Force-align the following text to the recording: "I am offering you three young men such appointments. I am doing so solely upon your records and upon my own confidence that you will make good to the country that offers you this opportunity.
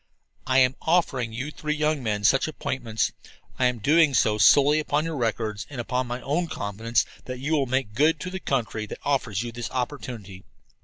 "I 0.47 0.57
am 0.57 0.75
offering 0.81 1.31
you 1.31 1.51
three 1.51 1.75
young 1.75 2.01
men 2.01 2.23
such 2.23 2.47
appointments. 2.47 3.11
I 3.59 3.65
am 3.65 3.77
doing 3.77 4.15
so 4.15 4.39
solely 4.39 4.79
upon 4.79 5.05
your 5.05 5.15
records 5.15 5.67
and 5.69 5.79
upon 5.79 6.07
my 6.07 6.21
own 6.23 6.47
confidence 6.47 7.05
that 7.25 7.37
you 7.37 7.51
will 7.53 7.67
make 7.67 7.93
good 7.93 8.19
to 8.21 8.31
the 8.31 8.39
country 8.39 8.87
that 8.87 8.97
offers 9.03 9.43
you 9.43 9.51
this 9.51 9.69
opportunity. 9.69 10.43